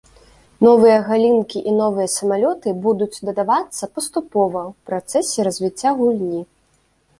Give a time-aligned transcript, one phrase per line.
[0.67, 6.41] Новыя галінкі і новыя самалёты будуць дадавацца паступова, у працэсе развіцця гульні.